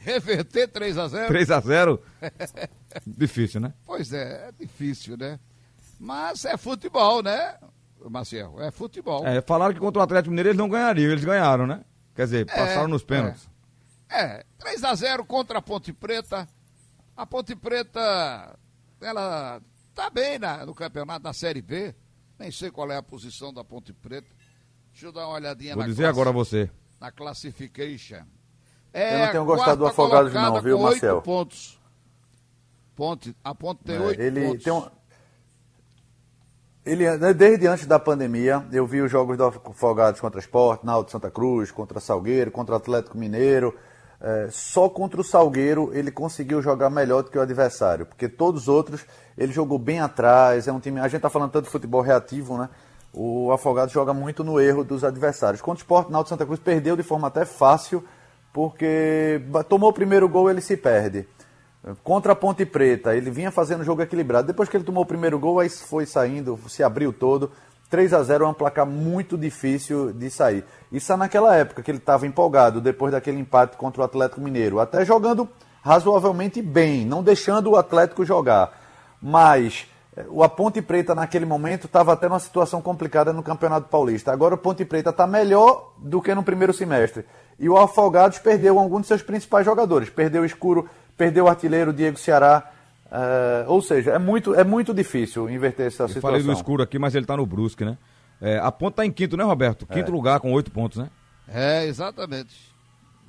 [0.05, 2.01] Reverter 3 a 0 3 a 0
[3.07, 3.73] Difícil, né?
[3.85, 5.39] Pois é, é difícil, né?
[5.99, 7.57] Mas é futebol, né,
[8.09, 8.61] Maciel?
[8.61, 9.25] É futebol.
[9.25, 11.83] É, falaram que contra o Atlético Mineiro eles não ganhariam, eles ganharam, né?
[12.13, 13.49] Quer dizer, passaram nos pênaltis.
[14.07, 16.47] É, 3 a 0 contra a Ponte Preta.
[17.17, 18.57] A Ponte Preta,
[19.01, 19.59] ela
[19.93, 21.95] tá bem na, no campeonato da Série B.
[22.37, 24.27] Nem sei qual é a posição da Ponte Preta.
[24.91, 26.69] Deixa eu dar uma olhadinha Vou na dizer agora a você.
[27.01, 28.23] na classification.
[28.95, 31.21] Eu É não tenho gostado do Afogados não, viu, Marcel?
[31.21, 31.77] pontos.
[32.95, 34.63] Ponte, a Ponte tem É, oito ele pontos.
[34.63, 34.87] tem um-
[36.85, 41.11] Ele, né, desde antes da pandemia, eu vi os jogos do Afogados contra Sport, Náutico
[41.11, 43.75] Santa Cruz, contra Salgueiro, contra o Atlético Mineiro.
[44.21, 48.61] É, só contra o Salgueiro ele conseguiu jogar melhor do que o adversário, porque todos
[48.63, 49.05] os outros
[49.37, 50.67] ele jogou bem atrás.
[50.67, 50.99] É um time.
[50.99, 52.69] A gente está falando tanto de futebol reativo, né?
[53.11, 55.61] O Afogados joga muito no erro dos adversários.
[55.61, 58.03] Contra o Sport, Náutico Santa Cruz perdeu de forma até fácil,
[58.55, 61.27] porque tomou o primeiro gol ele se perde.
[62.05, 64.47] Contra a Ponte Preta, ele vinha fazendo jogo equilibrado.
[64.47, 67.51] Depois que ele tomou o primeiro gol, aí foi saindo, se abriu todo.
[67.89, 70.63] 3 a 0 é um placar muito difícil de sair.
[70.89, 74.79] Isso é naquela época que ele estava empolgado, depois daquele empate contra o Atlético Mineiro.
[74.79, 75.49] Até jogando
[75.81, 78.71] razoavelmente bem, não deixando o Atlético jogar.
[79.21, 84.31] Mas eh, a Ponte Preta naquele momento estava até numa situação complicada no Campeonato Paulista.
[84.31, 87.25] Agora o Ponte Preta está melhor do que no primeiro semestre.
[87.59, 90.09] E o Afogados perdeu alguns de seus principais jogadores.
[90.09, 92.71] Perdeu o Escuro, perdeu o artilheiro Diego Ceará.
[93.05, 96.21] Uh, ou seja, é muito, é muito difícil inverter essa Eu situação.
[96.21, 97.97] falei do escuro aqui, mas ele está no Brusque, né?
[98.41, 99.85] É, a ponta está em quinto, né, Roberto?
[99.85, 100.13] Quinto É.
[100.13, 101.09] lugar com oito pontos, né?
[101.47, 102.73] É, exatamente.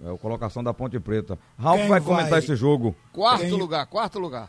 [0.05, 1.39] É a colocação da Ponte Preta.
[1.59, 2.01] Ralf vai vai?
[2.01, 2.97] comentar esse jogo.
[3.13, 4.49] Quarto Quem- lugar, quarto lugar.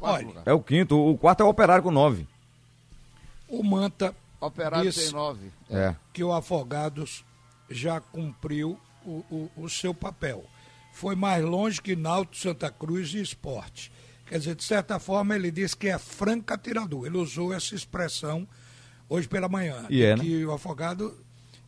[0.00, 0.42] Quarto Olha, lugar.
[0.46, 0.98] É o quinto.
[0.98, 2.26] O quarto é o Operário com nove.
[3.48, 5.52] O Manta Operário tem nove.
[5.70, 5.94] É.
[6.12, 7.24] que o Afogados
[7.70, 10.44] já cumpriu o, o- o seu papel.
[10.92, 13.90] Foi mais longe que Náutico, Santa Cruz e Esporte.
[14.26, 17.06] Quer dizer, de certa forma, ele disse que é franca atirador.
[17.06, 18.46] Ele usou essa expressão
[19.08, 19.86] hoje pela manhã.
[19.90, 20.22] E é, né?
[20.22, 21.14] Que o Afogado,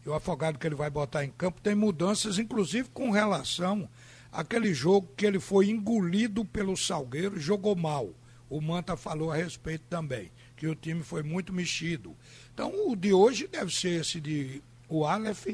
[0.07, 3.89] o Afogado que ele vai botar em campo tem mudanças, inclusive com relação
[4.33, 8.11] àquele jogo que ele foi engolido pelo Salgueiro e jogou mal.
[8.49, 12.15] O Manta falou a respeito também, que o time foi muito mexido.
[12.53, 15.47] Então, o de hoje deve ser esse de o Aleph,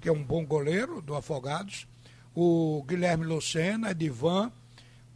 [0.00, 1.86] que é um bom goleiro do Afogados,
[2.34, 4.52] o Guilherme Lucena, Edivan,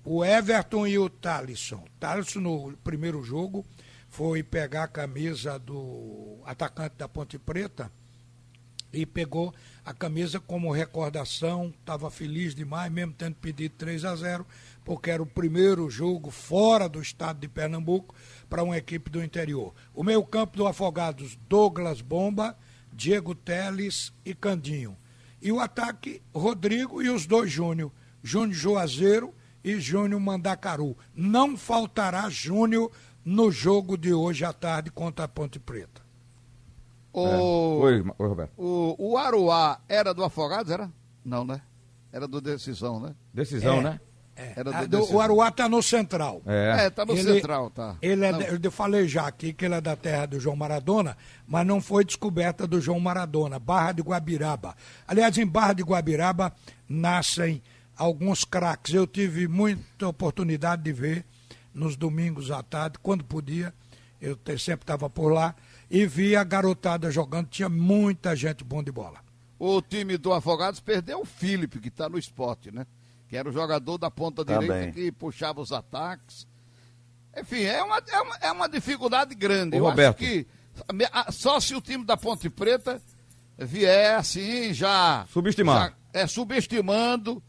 [0.05, 1.85] o Everton e o Thalisson.
[1.99, 3.65] Thalisson, no primeiro jogo,
[4.09, 7.91] foi pegar a camisa do atacante da Ponte Preta
[8.93, 14.47] e pegou a camisa como recordação, estava feliz demais, mesmo tendo pedido 3 a 0
[14.85, 18.15] porque era o primeiro jogo fora do estado de Pernambuco
[18.49, 19.75] para uma equipe do interior.
[19.95, 22.57] O meio campo do Afogados, Douglas Bomba,
[22.93, 24.97] Diego Teles e Candinho.
[25.43, 27.91] E o ataque, Rodrigo e os dois Júnior,
[28.23, 30.97] Júnior Juazeiro e Júnior Mandacaru.
[31.15, 32.91] Não faltará Júnior
[33.25, 36.01] no jogo de hoje à tarde contra a Ponte Preta.
[37.13, 37.23] O,
[37.81, 38.53] Oi, oi, Roberto.
[38.57, 40.91] o, o Aruá era do Afogados, era?
[41.25, 41.61] Não, né?
[42.13, 43.15] Era do Decisão, né?
[43.33, 43.83] Decisão, É.
[43.83, 44.01] né?
[44.37, 46.41] Era Ah, do o Aruá está no Central.
[46.47, 46.87] É.
[46.87, 47.97] É, tá no Ele- Central, tá.
[48.01, 51.17] Ele é, eu falei já aqui que ele é da terra do João Maradona,
[51.47, 54.75] mas não foi descoberta do João Maradona, Barra de Guabiraba.
[55.07, 56.53] Aliás, em Barra de Guabiraba
[56.89, 57.63] nascem
[57.97, 58.95] alguns craques.
[58.95, 61.25] Eu tive muita oportunidade de ver
[61.75, 63.73] nos domingos à tarde, quando podia,
[64.21, 65.55] eu sempre estava por lá,
[65.91, 69.19] e vi a garotada jogando, tinha muita gente bom de bola.
[69.59, 72.87] O time do Afogados perdeu o Felipe, que está no esporte, né?
[73.31, 74.93] Que era o jogador da ponta Tá direita bem.
[74.93, 76.47] que puxava os ataques.
[77.39, 79.77] Enfim, é uma, é uma, é uma dificuldade grande.
[79.77, 80.23] Ô, Eu Roberto.
[80.23, 80.47] acho que
[81.33, 83.01] só se o time da Ponte Preta
[83.57, 85.25] vier assim, já.
[85.33, 85.91] Subestimar.
[86.13, 87.41] já- é, subestimando,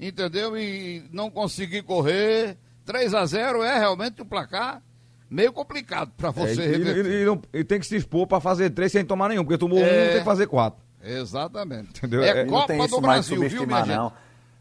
[0.00, 0.56] entendeu?
[0.56, 2.56] E não conseguir correr.
[2.86, 4.80] 3 a 0 é realmente um placar
[5.28, 7.06] meio complicado para É, você e, reverter.
[7.06, 9.58] e- e não- e tem que se expor para fazer três sem tomar nenhum, porque
[9.58, 10.08] tomou um, É.
[10.10, 10.82] tem que fazer quatro.
[11.02, 11.90] Exatamente.
[11.98, 12.22] Entendeu?
[12.22, 14.12] É, É, E não Copa tem do Brasil, viu, minha subestimar, gente?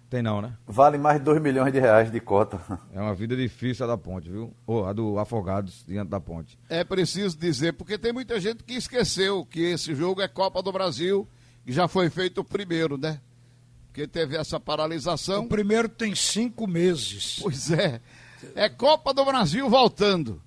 [0.06, 0.10] Não.
[0.10, 0.54] Tem não, né?
[0.66, 2.60] Vale mais de 2 milhões de reais de cota.
[2.94, 4.54] É uma vida difícil a da ponte, viu?
[4.66, 6.58] Ou a do Afogados diante da ponte.
[6.70, 10.72] É preciso dizer, porque tem muita gente que esqueceu que esse jogo é Copa do
[10.72, 11.28] Brasil,
[11.66, 13.20] que já foi feito o primeiro, né?
[13.88, 15.46] Porque teve essa paralisação.
[15.46, 17.40] O primeiro tem cinco meses.
[17.42, 18.02] Pois é.
[18.54, 20.42] É Copa do Brasil voltando.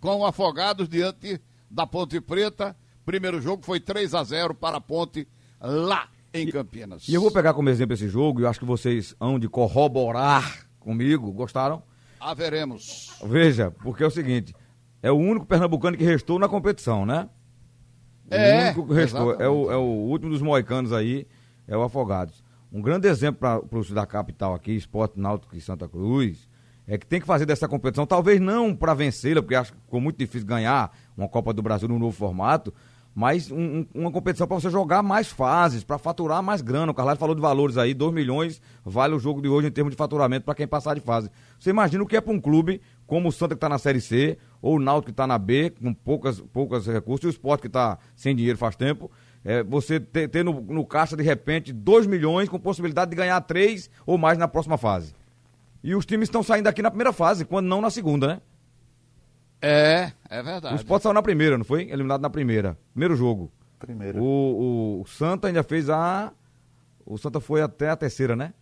[0.00, 2.76] Com o Afogados diante da Ponte Preta.
[3.04, 5.26] Primeiro jogo foi 3 a 0 para a Ponte
[5.60, 7.08] lá em Campinas.
[7.08, 9.48] E eu vou pegar como exemplo esse jogo, e eu acho que vocês hão de
[9.48, 11.32] corroborar comigo.
[11.32, 11.82] Gostaram?
[12.20, 13.16] Haveremos.
[13.24, 14.54] Veja, porque é o seguinte:
[15.02, 17.28] é o único pernambucano que restou na competição, né?
[18.30, 19.34] O É, único que restou.
[19.40, 21.26] É o, é o último dos moicanos aí,
[21.66, 22.44] é o Afogados.
[22.70, 26.48] Um grande exemplo para o da capital aqui, Esporte Náutico e Santa Cruz,
[26.86, 30.00] é que tem que fazer dessa competição, talvez não para vencê-la, porque acho que ficou
[30.00, 32.74] muito difícil ganhar uma Copa do Brasil num novo formato,
[33.14, 36.92] mas um- um- uma competição para você jogar mais fases, para faturar mais grana.
[36.92, 39.90] O Carlos falou de valores aí, 2 milhões vale o jogo de hoje em termos
[39.90, 41.30] de faturamento para quem passar de fase.
[41.58, 44.00] Você imagina o que é para um clube como o Santa que está na Série
[44.00, 47.60] C, ou o Náutico que está na B, com poucas, poucas recursos, e o Sport
[47.62, 49.10] que está sem dinheiro faz tempo,
[49.44, 53.40] é, você ter, ter no, no caixa, de repente, 2 milhões com possibilidade de ganhar
[53.40, 55.14] 3 ou mais na próxima fase.
[55.82, 58.40] E os times estão saindo aqui na primeira fase, quando não na segunda, né?
[59.60, 60.76] É, é O verdade.
[60.76, 61.90] Sport saiu na primeira, não foi?
[61.90, 62.78] Eliminado na primeira.
[62.92, 63.50] Primeiro jogo.
[63.78, 64.22] Primeiro.
[64.22, 66.32] O, o, o Santa ainda fez a.
[67.04, 68.52] O Santa foi até a terceira, né?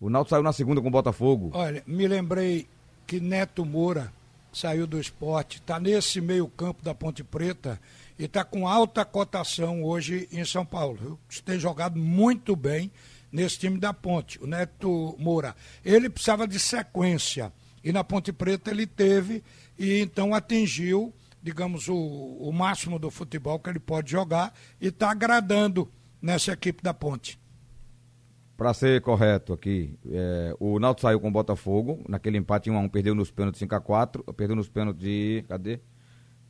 [0.00, 1.50] O Náutico saiu na segunda com o Botafogo.
[1.54, 2.68] Olha, me lembrei
[3.06, 4.12] que Neto Moura
[4.52, 7.80] saiu do esporte, está nesse meio campo da Ponte Preta
[8.18, 11.18] e está com alta cotação hoje em São Paulo.
[11.44, 12.90] Tem jogado muito bem
[13.32, 15.54] nesse time da Ponte, o Neto Moura.
[15.84, 19.42] Ele precisava de sequência e na Ponte Preta ele teve
[19.78, 25.10] e então atingiu, digamos, o, o máximo do futebol que ele pode jogar e está
[25.10, 27.38] agradando nessa equipe da Ponte.
[28.56, 33.14] Pra ser correto aqui, é, o Náutico saiu com o Botafogo, naquele empate 1x1, perdeu
[33.14, 35.44] nos pênaltis 5x4, perdeu nos pênaltis de.
[35.48, 35.78] Cadê?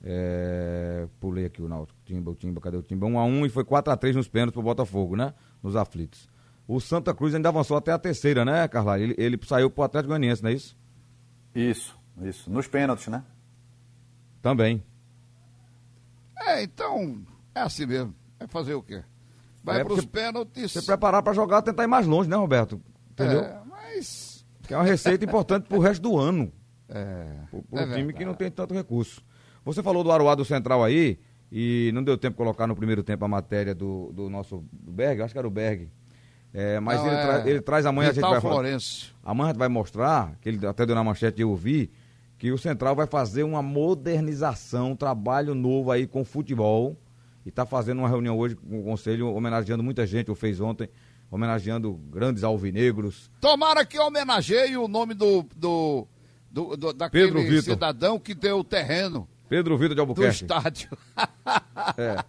[0.02, 3.06] É, pulei aqui o Náutico, Timba, o Timba, cadê o Timba?
[3.08, 5.34] 1x1 e foi 4x3 nos pênaltis pro Botafogo, né?
[5.62, 6.30] Nos aflitos.
[6.66, 8.98] O Santa Cruz ainda avançou até a terceira, né, Carla?
[8.98, 10.76] Ele, ele saiu pro Atlético Goianiense, não é isso?
[11.54, 12.50] Isso, isso.
[12.50, 13.22] Nos pênaltis, né?
[14.42, 14.82] Também.
[16.38, 17.20] É, então,
[17.54, 18.14] é assim mesmo.
[18.38, 19.02] É fazer o quê?
[19.62, 20.72] Vai É, pros porque pênaltis.
[20.72, 22.80] Se preparar pra jogar, tentar ir mais longe, né, Roberto?
[23.10, 23.40] Entendeu?
[23.40, 24.46] É, mas.
[24.66, 26.52] Que é uma receita importante pro resto do ano.
[26.88, 27.26] É.
[27.50, 28.12] Pro, pro é time verdade.
[28.18, 29.22] que não tem tanto recurso.
[29.64, 31.18] Você falou do Aruá do Central aí,
[31.50, 34.92] e não deu tempo de colocar no primeiro tempo a matéria do, do nosso do
[34.92, 35.90] Berg, acho que era o Berg.
[36.54, 38.54] É, mas Não, ele, é tra- ele traz amanhã, a gente Vital vai falar.
[38.54, 39.12] Florencio.
[39.22, 41.90] Amanhã a gente vai mostrar, que ele até deu na manchete e eu vi,
[42.38, 46.96] que o Central vai fazer uma modernização, um trabalho novo aí com futebol.
[47.44, 50.88] E está fazendo uma reunião hoje com o Conselho, homenageando muita gente, o fez ontem,
[51.30, 53.30] homenageando grandes alvinegros.
[53.40, 55.44] Tomara que homenageie o nome do.
[55.56, 56.06] do,
[56.50, 60.44] do, do daquele cidadão que deu o terreno Pedro Vitor de do Albuquerque.
[60.44, 60.90] estádio.
[61.96, 62.22] É.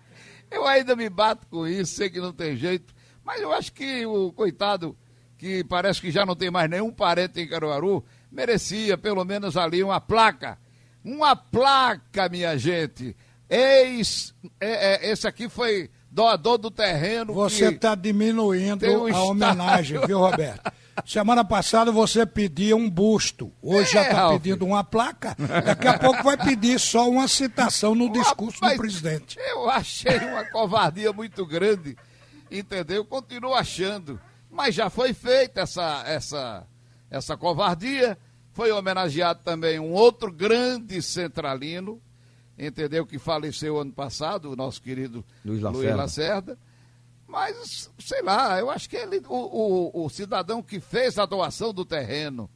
[0.49, 2.93] Eu ainda me bato com isso, sei que não tem jeito,
[3.23, 4.95] mas eu acho que o coitado,
[5.37, 9.83] que parece que já não tem mais nenhum parente em Caruaru, merecia pelo menos ali
[9.83, 10.57] uma placa.
[11.03, 13.15] Uma placa, minha gente.
[13.49, 17.33] Eis, é, é, esse aqui foi doador do terreno.
[17.33, 19.29] Você está diminuindo um a estádio.
[19.29, 20.71] homenagem, viu, Roberto?
[21.05, 24.41] Semana passada você pedia um busto, hoje já É, está Ralf.
[24.41, 25.33] pedindo uma placa,
[25.65, 29.39] daqui a pouco vai pedir só uma citação no discurso Rapaz, do presidente.
[29.39, 31.95] Eu achei uma covardia muito grande,
[32.51, 33.05] entendeu?
[33.05, 34.19] Continuo achando.
[34.51, 36.67] Mas já foi feita essa, essa,
[37.09, 38.17] essa covardia.
[38.51, 42.01] Foi homenageado também um outro grande centralino,
[42.57, 43.05] entendeu?
[43.05, 45.95] Que faleceu ano passado, o nosso querido Luiz Luiz Lacerda.
[45.95, 46.59] Lacerda.
[47.27, 51.71] Mas, sei lá, eu acho que ele, o, o, o cidadão que fez a doação
[51.71, 52.49] do terreno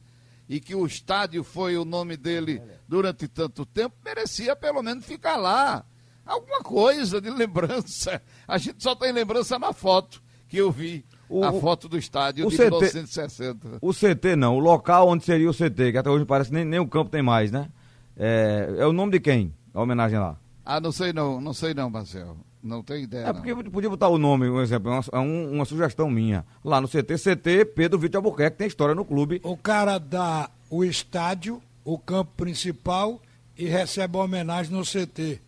[0.48, 5.36] e que o estádio foi o nome dele durante tanto tempo, merecia pelo menos ficar
[5.36, 5.84] lá.
[6.26, 8.20] Alguma coisa de lembrança.
[8.48, 11.04] A gente só tem lembrança na foto que eu vi.
[11.28, 13.78] O- a foto do estádio o de CT 1960.
[13.80, 16.80] O CT não, o local onde seria o CT, que até hoje parece nem, nem
[16.80, 17.68] o campo tem mais, né?
[18.16, 19.52] É, é o nome de quem?
[19.72, 20.36] A homenagem lá.
[20.64, 22.36] Ah, não sei não, não sei não, Marcel.
[22.62, 23.24] Não tenho ideia.
[23.24, 23.34] É não.
[23.34, 26.46] porque podia botar o nome, um exemplo, é uma, uma sugestão minha.
[26.64, 29.40] Lá no CT, CT Pedro Vitor Albuquerque, tem história no clube.
[29.44, 33.20] O cara dá o estádio, o campo principal
[33.56, 35.40] e recebe a homenagem no CT.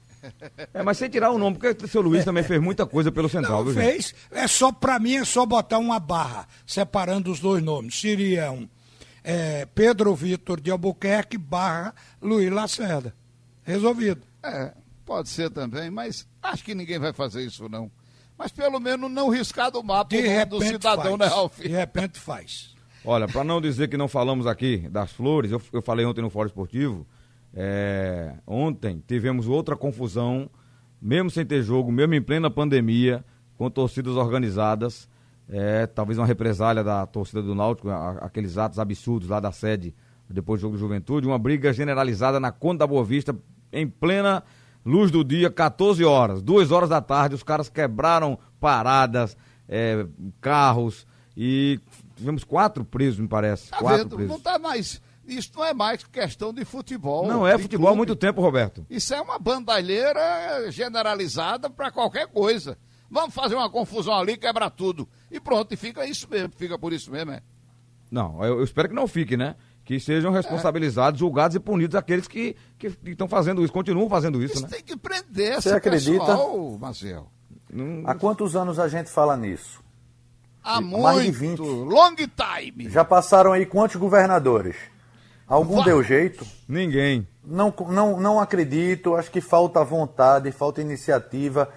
[0.74, 3.28] É, mas sem tirar o nome, porque o seu Luiz também fez muita coisa pelo
[3.28, 3.92] Central, Não viu, gente?
[3.92, 7.98] fez, é só, para mim, é só botar uma barra, separando os dois nomes.
[8.00, 8.68] Seriam
[9.24, 13.14] é, Pedro Vitor de Albuquerque barra Luiz Lacerda.
[13.62, 14.22] Resolvido.
[14.42, 14.72] É,
[15.04, 17.90] pode ser também, mas acho que ninguém vai fazer isso não.
[18.38, 21.18] Mas pelo menos não riscar do mapa De do cidadão, faz.
[21.18, 21.58] né, Ralf?
[21.58, 22.74] De repente faz.
[23.04, 26.28] Olha, para não dizer que não falamos aqui das flores, eu, eu falei ontem no
[26.28, 27.06] Fórum Esportivo,
[27.56, 30.50] é, ontem tivemos outra confusão,
[31.00, 33.24] mesmo sem ter jogo, mesmo em plena pandemia,
[33.56, 35.08] com torcidas organizadas,
[35.48, 37.88] é, talvez uma represália da torcida do Náutico,
[38.20, 39.94] aqueles atos absurdos lá da sede,
[40.28, 43.34] depois do jogo do Juventude, uma briga generalizada na Conta da Boa Vista,
[43.72, 44.42] em plena
[44.84, 50.06] luz do dia, 14 horas, 2 horas da tarde, os caras quebraram paradas, é,
[50.42, 51.80] carros, e
[52.16, 53.70] tivemos quatro presos, me parece.
[53.70, 54.16] Tá quatro vendo?
[54.16, 54.32] presos.
[54.34, 55.00] Não tá mais.
[55.26, 57.26] Isso não é mais questão de futebol.
[57.26, 57.96] Não é futebol há clube.
[57.98, 58.86] muito tempo, Roberto.
[58.88, 62.78] Isso é uma bandalheira generalizada para qualquer coisa.
[63.10, 65.08] Vamos fazer uma confusão ali, quebra tudo.
[65.30, 67.40] E pronto, e fica isso mesmo, fica por isso mesmo, é.
[68.10, 69.56] Não, eu, eu espero que não fique, né?
[69.84, 74.54] Que sejam responsabilizados, julgados e punidos aqueles que que estão fazendo isso, continuam fazendo isso,
[74.54, 74.68] Isso né?
[74.68, 76.18] tem que prender Você acredita?
[76.24, 77.30] pessoal, Marcel.
[77.72, 79.80] Não- Há quantos anos a gente fala nisso?
[80.62, 81.88] Há Mais de muito, 20.
[81.88, 82.88] long time.
[82.90, 84.76] Já passaram aí quantos governadores?
[85.46, 86.44] Algum deu jeito?
[86.68, 87.26] Ninguém.
[87.44, 91.68] Não, não, não acredito, acho que falta vontade, falta iniciativa,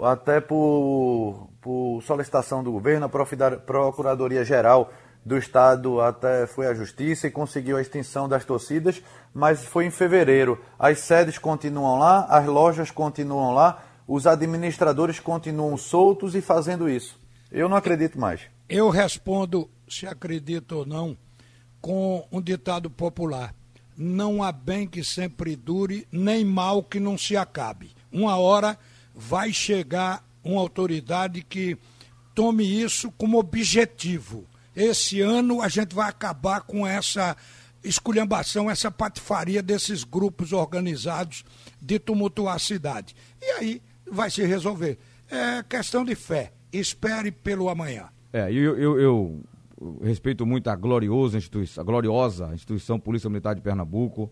[0.00, 4.92] até por, por solicitação do governo, a Procuradoria-Geral
[5.24, 9.02] do Estado até foi à Justiça e conseguiu a extinção das torcidas,
[9.34, 10.58] mas foi em fevereiro.
[10.78, 17.18] As sedes continuam lá, as lojas continuam lá, os administradores continuam soltos e fazendo isso.
[17.50, 18.42] Eu não acredito mais.
[18.68, 21.16] Eu respondo, se acredito ou não,
[21.80, 23.54] com um ditado popular:
[23.96, 27.90] não há bem que sempre dure, nem mal que não se acabe.
[28.12, 28.78] Uma hora
[29.14, 31.76] vai chegar uma autoridade que
[32.34, 34.46] tome isso como objetivo.
[34.74, 37.36] Esse ano a gente vai acabar com essa
[37.82, 41.44] esculhambação, essa patifaria desses grupos organizados
[41.80, 43.14] de tumultuar a cidade.
[43.40, 44.98] E aí vai se resolver.
[45.30, 46.52] É questão de fé.
[46.72, 48.08] Espere pelo amanhã.
[48.32, 49.40] É, eu, eu, eu
[50.02, 54.30] respeito muito a gloriosa instituição, a gloriosa instituição Polícia Militar de Pernambuco,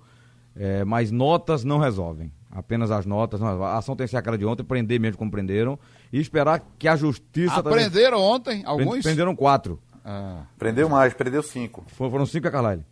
[0.57, 2.33] é, mas notas não resolvem.
[2.51, 3.41] Apenas as notas.
[3.41, 5.79] Não, a ação tem que ser aquela de ontem, prender mesmo como prenderam,
[6.13, 7.55] e esperar que a justiça.
[7.57, 8.33] Aprenderam também...
[8.33, 9.03] ontem alguns?
[9.03, 9.79] Prenderam quatro.
[10.05, 10.47] Ah.
[10.59, 11.85] Prendeu mais, prendeu cinco.
[11.89, 12.85] Foram cinco a Carlyle.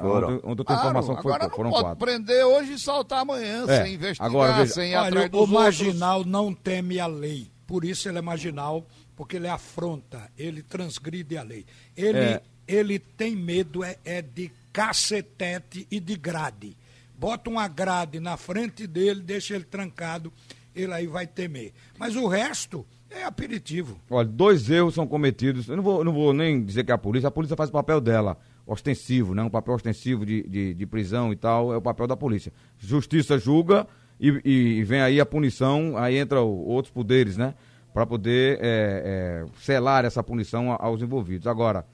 [0.00, 0.28] Foram.
[0.36, 2.06] Ontem, ontem eu tenho informação que foi, agora foram não pode quatro.
[2.06, 5.50] prender hoje e soltar amanhã, É, sem investigar, agora, veja- sem Olha, atrás o dos
[5.50, 7.50] marginal não teme a lei.
[7.66, 11.64] Por isso ele é marginal, porque ele afronta, ele transgride a lei.
[11.96, 12.42] Ele, É.
[12.66, 16.76] ele tem medo é, é de cacetete e de grade.
[17.18, 20.32] Bota uma grade na frente dele, deixa ele trancado,
[20.74, 21.72] ele aí vai temer.
[21.98, 23.98] Mas o resto é aperitivo.
[24.10, 25.68] Olha, dois erros são cometidos.
[25.68, 27.72] Eu não vou, não vou nem dizer que é a polícia, a polícia faz o
[27.72, 29.42] papel dela, ostensivo, né?
[29.42, 32.52] Um papel ostensivo de, de, de prisão e tal, é o papel da polícia.
[32.78, 33.86] Justiça julga
[34.22, 37.54] e, e vem aí a punição, aí entra o- outros poderes, né?
[37.92, 41.46] Para poder é, é, selar essa punição aos envolvidos.
[41.46, 41.84] Agora,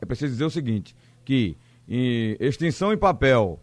[0.00, 1.56] é preciso dizer o seguinte, que
[1.88, 3.58] em extinção em papel,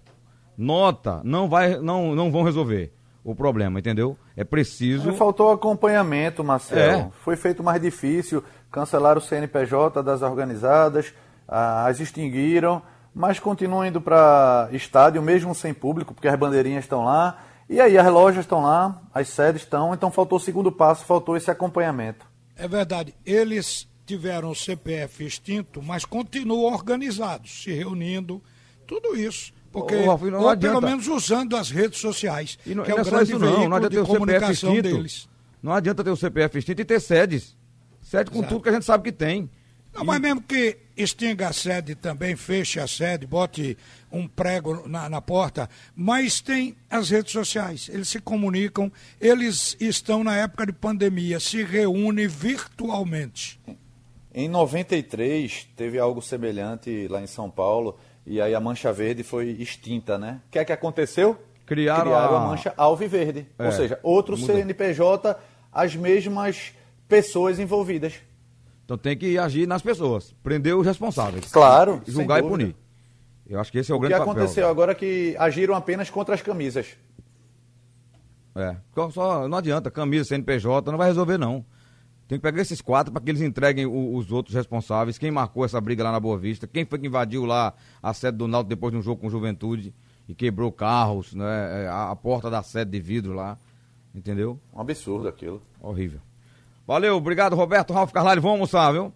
[0.58, 2.92] nota, não, vai, não, não vão resolver
[3.24, 4.18] o problema, entendeu?
[4.36, 5.14] É preciso...
[5.14, 7.02] Faltou acompanhamento, Marcelo.
[7.04, 7.10] É.
[7.24, 11.14] Foi feito mais difícil, cancelaram o CNPJ das organizadas,
[11.48, 12.82] as extinguiram,
[13.14, 17.38] mas continuam indo para estádio, mesmo sem público, porque as bandeirinhas estão lá.
[17.74, 21.36] E aí as lojas estão lá, as sedes estão, então faltou o segundo passo, faltou
[21.36, 22.24] esse acompanhamento.
[22.56, 28.44] É verdade, eles tiveram o CPF extinto, mas continuam organizados, se reunindo,
[28.86, 29.52] tudo isso.
[29.72, 30.80] Porque, Ralf, não ou adianta.
[30.80, 33.10] pelo menos usando as redes sociais, E não, que e é não o é só
[33.16, 34.96] grande isso não, veículo não adianta de ter o CPF comunicação extinto.
[34.96, 35.30] deles.
[35.64, 37.58] Não adianta ter o CPF extinto e ter sedes.
[38.04, 38.54] Sede com Exato.
[38.54, 39.50] tudo que a gente sabe que tem.
[39.92, 43.76] Não, mas mesmo que extinga a sede também, feche a sede, bote
[44.14, 50.24] um prego na, na porta, mas tem as redes sociais, eles se comunicam, eles estão
[50.24, 53.60] na época de pandemia, se reúnem virtualmente.
[54.34, 59.50] Em 93 teve algo semelhante lá em São Paulo e aí a mancha verde foi
[59.60, 60.42] extinta, né?
[60.48, 61.38] O que é que aconteceu?
[61.66, 62.26] Criaram a...
[62.26, 64.54] a- mancha alviverde, É, ou seja, outro muda.
[64.54, 65.38] CNPJ,
[65.72, 66.72] as mesmas
[67.08, 68.14] pessoas envolvidas.
[68.86, 70.36] Então tem que agir nas pessoas.
[70.44, 71.46] Prender os responsáveis.
[71.52, 72.76] Claro, Julgar e punir.
[73.48, 76.10] Eu acho que esse é o, O que grande aconteceu agora é que agiram apenas
[76.10, 76.96] contra as camisas.
[78.54, 78.78] papel.
[79.06, 79.12] É.
[79.12, 81.66] Só- não adianta, camisa, CNPJ, não vai resolver não.
[82.28, 85.18] Tem que pegar esses quatro para que eles entreguem o- os outros responsáveis.
[85.18, 88.38] Quem marcou essa briga lá na Boa Vista, quem foi que invadiu lá a sede
[88.38, 89.94] do Náutico depois de um jogo com Juventude
[90.28, 91.88] e quebrou carros, né?
[91.90, 93.58] a, a porta da sede de vidro lá.
[94.16, 94.60] Entendeu?
[94.74, 95.62] Um absurdo aquilo.
[95.82, 96.20] Horrível.
[96.88, 98.42] Valeu, obrigado, Roberto Ralf Carlalho.
[98.42, 99.12] Vamos almoçar, viu?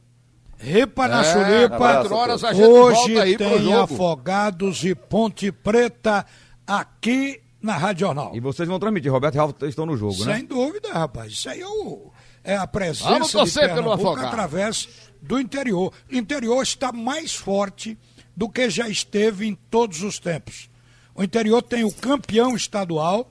[0.60, 3.80] Ripa na É, chulipa, quatro horas a gente hoje volta aí pro tem jogo.
[3.82, 6.26] Afogados e Ponte Preta
[6.66, 8.36] aqui na Rádio Jornal.
[8.36, 9.12] E vocês vão transmitir.
[9.12, 10.36] Roberto e Ralf estão no jogo, né?
[10.38, 11.34] Sem dúvida, rapaz.
[11.34, 12.12] Isso aí é, o-
[12.44, 14.28] é a Vamos presença de torcer pelo Pernambuco Afogado.
[14.28, 14.90] através
[15.22, 15.94] do interior.
[16.12, 17.98] O interior está mais forte
[18.36, 20.70] do que já esteve em todos os tempos.
[21.16, 23.30] O interior tem o campeão estadual,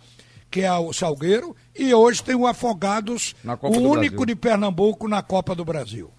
[0.50, 4.26] que é o Salgueiro, e hoje tem o Afogados, Na o único Brasil.
[4.26, 6.10] de Pernambuco na Copa do Brasil.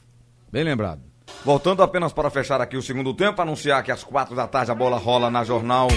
[0.52, 1.02] Bem lembrado.
[1.44, 4.76] Voltando apenas para fechar aqui o segundo tempo, anunciar que às quatro da tarde a
[4.76, 5.90] bola rola na Jornal.